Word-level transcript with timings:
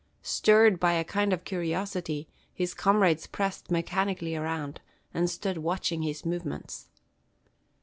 Stirred 0.23 0.79
by 0.79 0.93
a 0.93 1.03
kind 1.03 1.31
of 1.31 1.43
curiosity, 1.43 2.27
his 2.51 2.73
comrades 2.73 3.27
pressed 3.27 3.69
mechanically 3.69 4.35
around, 4.35 4.81
and 5.13 5.29
stood 5.29 5.59
watching 5.59 6.01
his 6.01 6.25
movements. 6.25 6.87